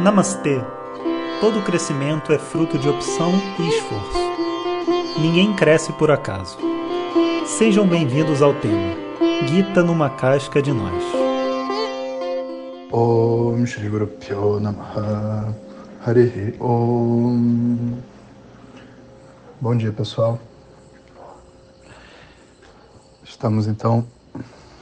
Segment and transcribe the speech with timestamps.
[0.00, 0.58] Namastê!
[1.42, 5.20] Todo crescimento é fruto de opção e esforço.
[5.20, 6.56] Ninguém cresce por acaso.
[7.44, 8.96] Sejam bem-vindos ao tema
[9.46, 11.04] Gita numa casca de nós.
[12.90, 15.54] Om Shri Guru Pyo Namaha
[16.06, 17.98] Harihi Om
[19.60, 20.40] Bom dia pessoal
[23.22, 24.06] Estamos então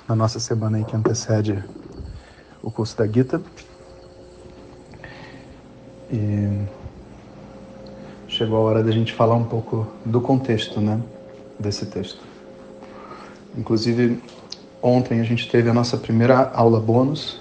[0.08, 1.62] na nossa semana que antecede
[2.62, 3.42] o curso da Gita
[6.10, 6.64] e
[8.26, 11.00] chegou a hora da gente falar um pouco do contexto, né,
[11.58, 12.20] desse texto.
[13.56, 14.18] Inclusive,
[14.82, 17.40] ontem a gente teve a nossa primeira aula bônus.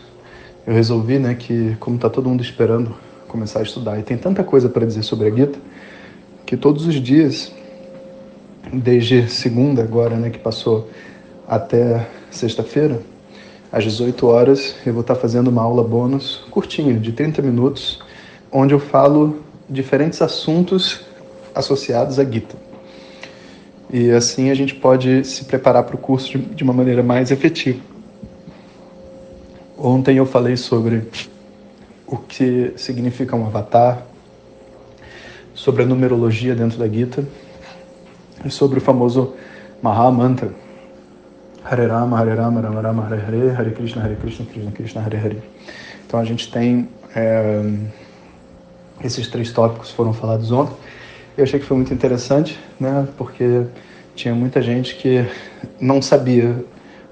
[0.66, 2.96] Eu resolvi, né, que como está todo mundo esperando
[3.28, 5.60] começar a estudar e tem tanta coisa para dizer sobre a Gita,
[6.46, 7.52] que todos os dias,
[8.72, 10.90] desde segunda agora, né, que passou
[11.48, 13.02] até sexta-feira,
[13.72, 18.02] às 18 horas, eu vou estar tá fazendo uma aula bônus curtinha, de 30 minutos,
[18.52, 21.02] onde eu falo diferentes assuntos
[21.54, 22.56] associados à Gita.
[23.90, 27.80] E assim a gente pode se preparar para o curso de, uma maneira mais efetiva.
[29.78, 31.04] Ontem eu falei sobre
[32.06, 34.02] o que significa um avatar,
[35.54, 37.24] sobre a numerologia dentro da Gita
[38.46, 39.34] e sobre o famoso
[39.82, 40.52] Mahamantra.
[41.64, 45.18] Hare Rama, Hare Rama, Rama Rama, Hare Hare, Hare Krishna, Hare Krishna, Krishna Krishna, Hare
[45.18, 45.44] Hare.
[46.06, 47.62] Então a gente tem é,
[49.04, 50.76] esses três tópicos foram falados ontem.
[51.38, 53.08] Eu achei que foi muito interessante, né?
[53.18, 53.66] Porque
[54.16, 55.26] tinha muita gente que
[55.80, 56.66] não sabia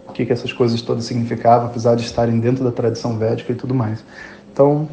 [0.08, 3.56] o que, que essas coisas todas significavam, apesar de estarem dentro da tradição védica e
[3.56, 4.04] tudo mais.
[4.52, 4.90] Então,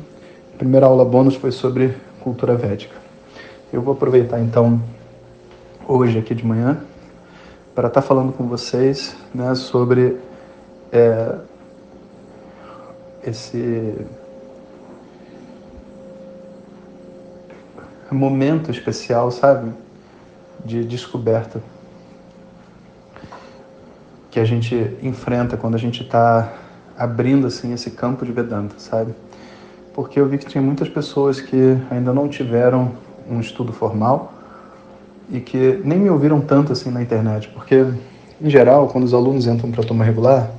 [0.54, 2.94] a primeira aula bônus foi sobre cultura védica.
[3.72, 4.82] Eu vou aproveitar então
[5.88, 6.80] hoje aqui de manhã
[7.74, 10.18] para estar falando com vocês, né, sobre
[10.92, 11.36] é,
[13.24, 13.94] esse
[18.14, 19.72] momento especial, sabe?
[20.64, 21.60] De descoberta
[24.31, 26.53] que a gente enfrenta quando a gente está
[26.97, 29.14] abrindo assim esse campo de Vedanta, sabe?
[29.92, 32.92] Porque eu vi que tinha muitas pessoas que ainda não tiveram
[33.28, 34.32] um estudo formal
[35.31, 37.84] e que nem me ouviram tanto assim na internet, porque
[38.41, 40.50] em geral, quando os alunos entram para a turma regular,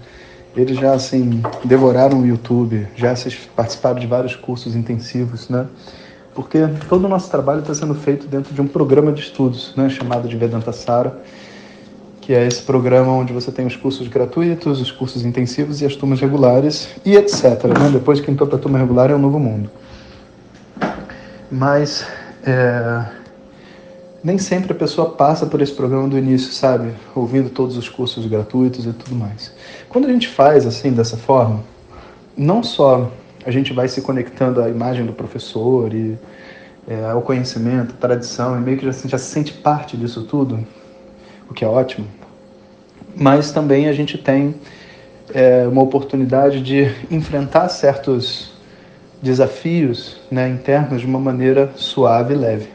[0.55, 3.13] eles já assim devoraram o YouTube, já
[3.55, 5.67] participaram de vários cursos intensivos, né?
[6.33, 9.89] Porque todo o nosso trabalho está sendo feito dentro de um programa de estudos, né,
[9.89, 11.21] chamado de Vedanta Sara,
[12.19, 15.95] que é esse programa onde você tem os cursos gratuitos, os cursos intensivos e as
[15.95, 17.43] turmas regulares e etc.
[17.65, 17.89] Né?
[17.91, 19.69] Depois que entrou para a turma regular é um novo mundo.
[21.51, 22.07] Mas
[22.45, 23.05] é,
[24.23, 26.93] nem sempre a pessoa passa por esse programa do início, sabe?
[27.13, 29.53] Ouvindo todos os cursos gratuitos e tudo mais.
[29.89, 31.59] Quando a gente faz assim, dessa forma,
[32.37, 33.11] não só
[33.45, 36.17] a gente vai se conectando à imagem do professor e
[36.87, 40.65] é, ao conhecimento, tradição, e meio que já, já se sente parte disso tudo,
[41.49, 42.07] o que é ótimo.
[43.15, 44.55] Mas também a gente tem
[45.33, 48.51] é, uma oportunidade de enfrentar certos
[49.21, 52.69] desafios né, internos de uma maneira suave e leve.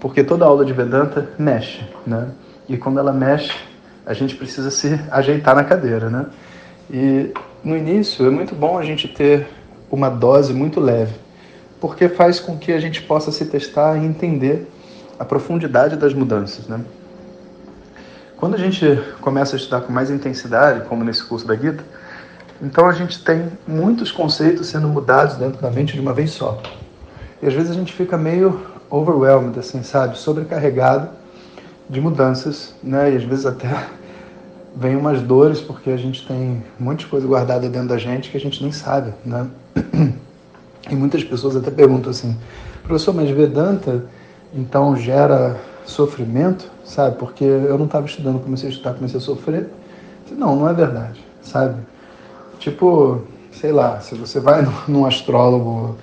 [0.00, 2.28] Porque toda aula de Vedanta mexe, né?
[2.68, 3.54] E quando ela mexe,
[4.04, 6.26] a gente precisa se ajeitar na cadeira, né?
[6.90, 9.46] E no início é muito bom a gente ter
[9.94, 11.14] uma dose muito leve,
[11.80, 14.70] porque faz com que a gente possa se testar e entender
[15.18, 16.66] a profundidade das mudanças.
[16.66, 16.80] Né?
[18.36, 18.84] Quando a gente
[19.20, 21.84] começa a estudar com mais intensidade, como nesse curso da Gita,
[22.60, 26.60] então a gente tem muitos conceitos sendo mudados dentro da mente de uma vez só.
[27.42, 28.60] E às vezes a gente fica meio
[28.90, 30.18] overwhelmed, assim, sabe?
[30.18, 31.08] Sobrecarregado
[31.88, 33.12] de mudanças, né?
[33.12, 33.68] E às vezes até
[34.76, 38.30] vem umas dores porque a gente tem um monte de coisa guardada dentro da gente
[38.30, 39.46] que a gente nem sabe, né?
[40.90, 42.36] E muitas pessoas até perguntam assim,
[42.82, 44.04] professor, mas Vedanta
[44.52, 47.16] então gera sofrimento, sabe?
[47.16, 49.70] Porque eu não estava estudando, comecei a estudar, comecei a sofrer.
[50.32, 51.80] Não, não é verdade, sabe?
[52.58, 55.96] Tipo, sei lá, se você vai num astrólogo,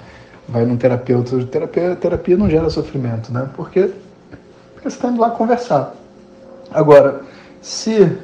[0.48, 3.50] vai num terapeuta, terapia, terapia não gera sofrimento, né?
[3.56, 3.92] Porque,
[4.74, 5.94] porque você está indo lá conversar.
[6.72, 7.22] Agora,
[7.62, 8.18] se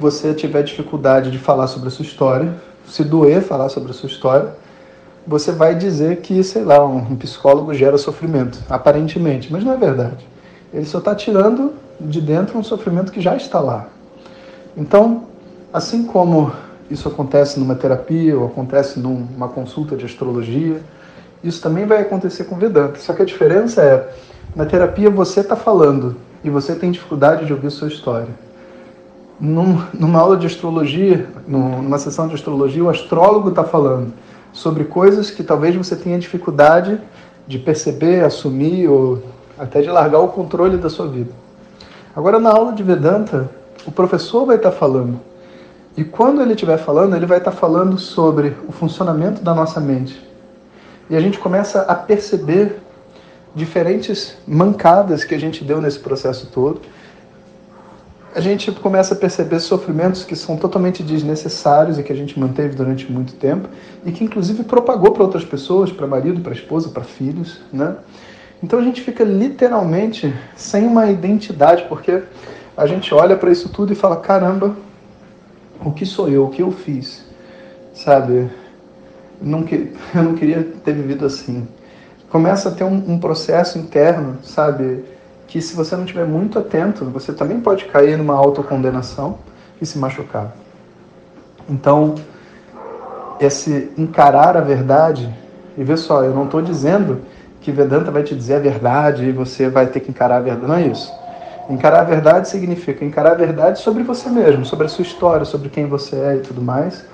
[0.00, 2.54] você tiver dificuldade de falar sobre a sua história,
[2.88, 4.54] se doer falar sobre a sua história,
[5.26, 10.26] você vai dizer que, sei lá, um psicólogo gera sofrimento, aparentemente, mas não é verdade.
[10.72, 13.88] Ele só está tirando de dentro um sofrimento que já está lá.
[14.74, 15.24] Então,
[15.70, 16.50] assim como
[16.90, 20.80] isso acontece numa terapia ou acontece numa consulta de astrologia,
[21.44, 22.98] isso também vai acontecer com Vedanta.
[22.98, 24.08] Só que a diferença é,
[24.56, 28.49] na terapia você está falando e você tem dificuldade de ouvir sua história
[29.40, 34.12] num, numa aula de astrologia, numa sessão de astrologia, o astrólogo está falando.
[34.52, 37.00] sobre coisas que talvez você tenha dificuldade
[37.46, 39.22] de perceber, assumir ou
[39.56, 41.30] até de largar o controle da sua vida.
[42.16, 43.48] Agora, na aula de Vedanta,
[43.86, 45.20] o professor vai estar falando.
[45.96, 50.20] E quando ele estiver falando, ele vai estar falando sobre o funcionamento da nossa mente.
[51.08, 52.80] E a gente começa a perceber
[53.54, 56.80] diferentes mancadas que a gente deu nesse processo todo.
[58.34, 62.76] A gente começa a perceber sofrimentos que são totalmente desnecessários e que a gente manteve
[62.76, 63.68] durante muito tempo
[64.04, 67.96] e que inclusive propagou para outras pessoas, para marido, para esposa, para filhos, né?
[68.62, 72.22] Então a gente fica literalmente sem uma identidade, porque
[72.76, 74.76] a gente olha para isso tudo e fala: caramba,
[75.84, 76.44] o que sou eu?
[76.44, 77.24] O que eu fiz?
[77.94, 78.48] Sabe?
[79.40, 81.66] Não que, eu não queria ter vivido assim
[82.30, 85.04] começa a ter um, um, processo interno, sabe?
[85.50, 89.38] Que se você não estiver muito atento, você também pode cair numa autocondenação
[89.82, 90.54] e se machucar.
[91.68, 92.14] Então,
[93.40, 95.28] esse encarar a verdade,
[95.76, 97.22] e vê só, eu não estou dizendo
[97.60, 100.68] que Vedanta vai te dizer a verdade e você vai ter que encarar a verdade,
[100.68, 101.12] não é isso.
[101.68, 105.68] Encarar a verdade significa encarar a verdade sobre você mesmo, sobre a sua história, sobre
[105.68, 107.04] quem você é e tudo mais.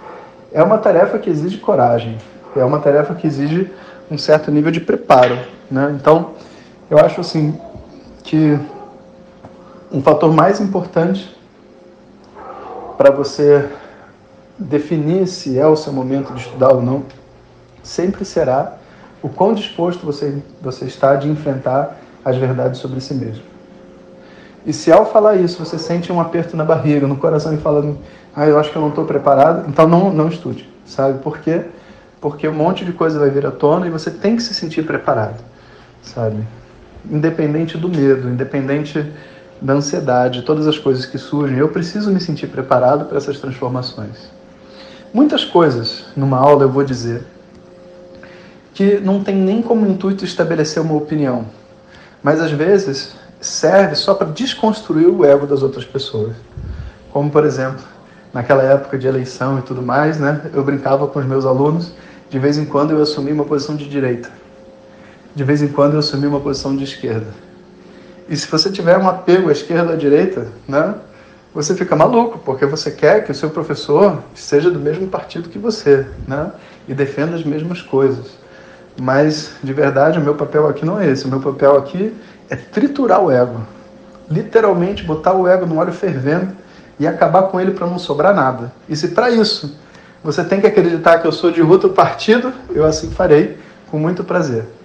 [0.53, 2.19] É uma tarefa que exige coragem,
[2.55, 3.73] é uma tarefa que exige
[4.11, 5.39] um certo nível de preparo.
[5.71, 5.97] Né?
[5.99, 6.33] Então,
[6.91, 7.59] eu acho assim
[8.27, 8.59] que
[9.91, 11.35] um fator mais importante
[12.99, 13.69] para você
[14.59, 17.05] definir se é o seu momento de estudar ou não,
[17.83, 18.77] sempre será
[19.23, 23.45] o quão disposto você, você está de enfrentar as verdades sobre si mesmo.
[24.67, 27.99] E se ao falar isso você sente um aperto na barriga, no coração e falando,
[28.35, 31.21] ah, eu acho que eu não estou preparado, então não, não estude, sabe?
[31.21, 31.65] Por quê?
[32.21, 34.85] porque um monte de coisa vai vir à tona e você tem que se sentir
[34.85, 35.41] preparado,
[36.03, 36.43] sabe?
[37.11, 39.13] Independente do medo, independente
[39.61, 44.31] da ansiedade, todas as coisas que surgem, eu preciso me sentir preparado para essas transformações.
[45.13, 47.23] Muitas coisas numa aula eu vou dizer
[48.75, 51.47] que não tem nem como intuito estabelecer uma opinião,
[52.23, 56.35] mas às vezes serve só para desconstruir o ego das outras pessoas.
[57.11, 57.83] Como, por exemplo,
[58.35, 60.43] naquela época de eleição e tudo mais, né?
[60.53, 61.93] Eu brincava com os meus alunos
[62.29, 64.31] de vez em quando eu assumi uma posição de direita.
[65.37, 67.27] De vez em quando eu assumi uma posição de esquerda.
[68.27, 70.95] E se você tiver um apego à esquerda ou à direita, né,
[71.55, 75.59] você fica maluco, porque você quer que o seu professor seja do mesmo partido que
[75.59, 76.53] você, né,
[76.89, 78.31] e defenda as mesmas coisas.
[78.99, 81.27] Mas, de verdade, o meu papel aqui não é esse.
[81.27, 82.17] O meu papel aqui
[82.49, 83.61] é triturar o ego.
[84.31, 86.57] Literalmente, botar o ego no óleo fervendo
[86.99, 88.73] e acabar com ele para não sobrar nada.
[88.89, 89.77] E se para isso
[90.25, 93.59] você tem que acreditar que eu sou de outro partido, eu assim farei,
[93.91, 94.76] com muito prazer.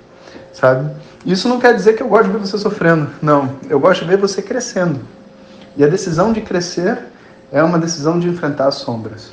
[0.53, 0.92] Sabe?
[1.25, 3.09] Isso não quer dizer que eu gosto de ver você sofrendo.
[3.21, 5.00] Não, eu gosto de ver você crescendo.
[5.77, 7.00] E a decisão de crescer
[7.51, 9.31] é uma decisão de enfrentar as sombras.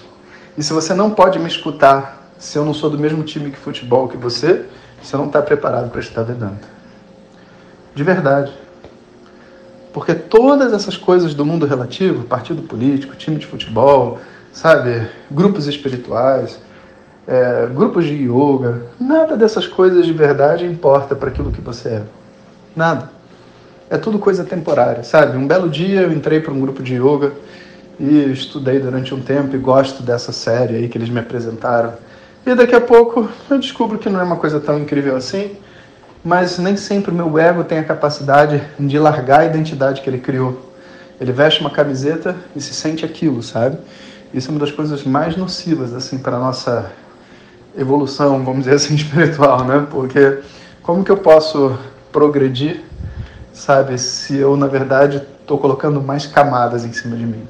[0.56, 3.58] E se você não pode me escutar se eu não sou do mesmo time que
[3.58, 4.64] futebol que você,
[5.02, 6.68] você não está preparado para estudar Vedanta.
[7.94, 8.52] De verdade.
[9.92, 14.20] Porque todas essas coisas do mundo relativo, partido político, time de futebol,
[14.52, 15.08] sabe?
[15.30, 16.60] Grupos espirituais,
[17.28, 22.02] é, grupos de yoga, nada dessas coisas de verdade importa para aquilo que você é.
[22.74, 23.10] Nada.
[23.90, 25.36] É tudo coisa temporária, sabe?
[25.36, 27.32] Um belo dia eu entrei para um grupo de yoga
[28.00, 31.92] e estudei durante um tempo e gosto dessa série aí que eles me apresentaram.
[32.46, 35.54] E daqui a pouco eu descubro que não é uma coisa tão incrível assim,
[36.24, 40.18] mas nem sempre o meu ego tem a capacidade de largar a identidade que ele
[40.18, 40.72] criou.
[41.20, 43.76] Ele veste uma camiseta e se sente aquilo, sabe?
[44.32, 46.90] Isso é uma das coisas mais nocivas assim para nossa
[47.78, 49.86] evolução, vamos dizer assim, espiritual, né?
[49.90, 50.40] Porque
[50.82, 51.78] como que eu posso
[52.12, 52.82] progredir,
[53.52, 57.46] sabe, se eu na verdade estou colocando mais camadas em cima de mim?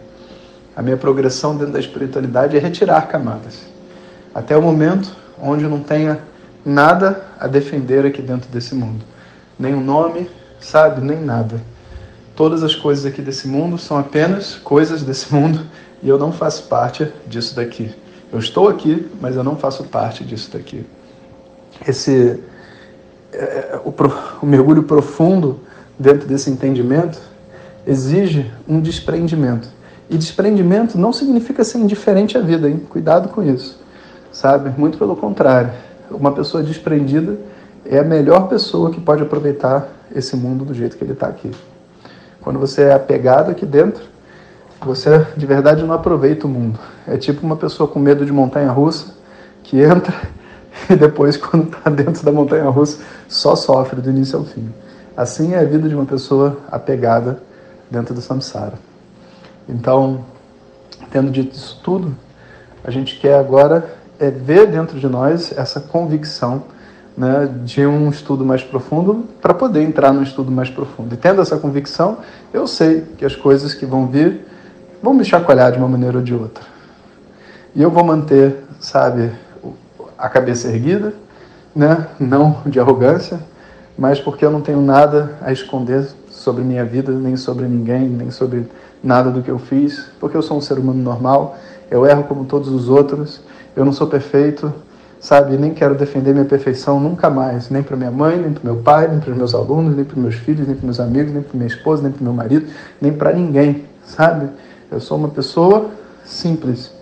[0.76, 3.66] A minha progressão dentro da espiritualidade é retirar camadas,
[4.34, 6.20] até o momento onde eu não tenha
[6.64, 9.04] nada a defender aqui dentro desse mundo,
[9.58, 10.28] nem um nome,
[10.60, 11.60] sabe, nem nada.
[12.36, 15.66] Todas as coisas aqui desse mundo são apenas coisas desse mundo
[16.02, 17.94] e eu não faço parte disso daqui.
[18.32, 20.84] Eu estou aqui, mas eu não faço parte disso daqui.
[21.86, 22.40] Esse
[23.32, 23.94] é, é o,
[24.42, 25.60] o mergulho profundo
[25.98, 27.18] dentro desse entendimento
[27.86, 29.68] exige um desprendimento.
[30.10, 32.80] E desprendimento não significa ser indiferente à vida, hein?
[32.88, 33.80] Cuidado com isso,
[34.32, 34.70] sabe?
[34.78, 35.72] Muito pelo contrário.
[36.10, 37.38] Uma pessoa desprendida
[37.84, 41.50] é a melhor pessoa que pode aproveitar esse mundo do jeito que ele está aqui.
[42.40, 44.02] Quando você é apegado aqui dentro,
[44.84, 46.78] você de verdade não aproveita o mundo.
[47.06, 49.14] É tipo uma pessoa com medo de montanha russa
[49.62, 50.14] que entra
[50.88, 54.72] e depois, quando está dentro da montanha russa, só sofre do início ao fim.
[55.16, 57.42] Assim é a vida de uma pessoa apegada
[57.90, 58.74] dentro do samsara.
[59.68, 60.24] Então,
[61.10, 62.14] tendo dito isso tudo,
[62.84, 66.64] a gente quer agora é ver dentro de nós essa convicção
[67.16, 71.14] né, de um estudo mais profundo para poder entrar num estudo mais profundo.
[71.14, 72.18] E tendo essa convicção,
[72.52, 74.46] eu sei que as coisas que vão vir
[75.02, 76.64] vão me chacoalhar de uma maneira ou de outra.
[77.74, 79.30] E eu vou manter, sabe,
[80.16, 81.14] a cabeça erguida,
[81.74, 83.38] né, não de arrogância,
[83.96, 88.30] mas porque eu não tenho nada a esconder sobre minha vida, nem sobre ninguém, nem
[88.30, 88.66] sobre
[89.02, 91.56] nada do que eu fiz, porque eu sou um ser humano normal,
[91.90, 93.40] eu erro como todos os outros,
[93.76, 94.72] eu não sou perfeito,
[95.20, 95.56] sabe?
[95.56, 99.08] Nem quero defender minha perfeição nunca mais, nem para minha mãe, nem para meu pai,
[99.08, 101.66] nem para meus alunos, nem para meus filhos, nem para meus amigos, nem para minha
[101.66, 102.66] esposa, nem para meu marido,
[103.00, 104.48] nem para ninguém, sabe?
[104.90, 105.90] Eu sou uma pessoa
[106.24, 106.92] simples,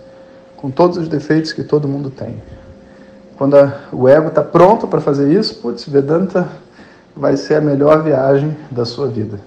[0.55, 2.41] com todos os defeitos que todo mundo tem.
[3.37, 6.47] Quando a, o ego está pronto para fazer isso, putz, Vedanta
[7.15, 9.39] vai ser a melhor viagem da sua vida.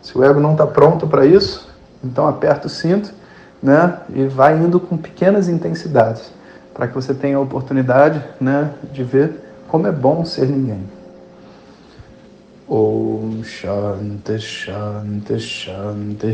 [0.00, 1.68] Se o ego não está pronto para isso,
[2.02, 3.12] então aperta o cinto
[3.62, 6.32] né, e vai indo com pequenas intensidades
[6.74, 9.32] para que você tenha a oportunidade né, de ver
[9.68, 10.82] como é bom ser ninguém.
[12.68, 16.32] Om Shanti Shanti Shanti.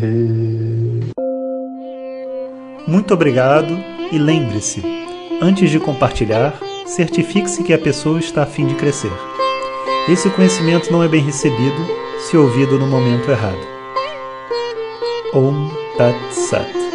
[2.88, 3.78] Muito obrigado
[4.10, 4.82] e lembre-se,
[5.42, 9.12] antes de compartilhar, certifique-se que a pessoa está a fim de crescer.
[10.08, 11.86] Esse conhecimento não é bem recebido
[12.18, 13.60] se ouvido no momento errado.
[15.34, 16.87] Om Tat Sat.